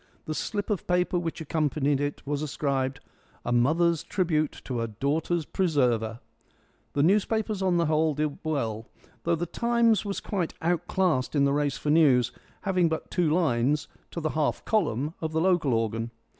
[0.25, 3.01] The slip of paper which accompanied it was inscribed
[3.45, 6.21] "A mother's tribute to her daughter's presserver".
[6.93, 8.87] The newspapers on the whole did well,
[9.25, 13.87] though the Times was quite outclassed in the race for news, having but two lines
[14.09, 16.09] to the half column of the local organ.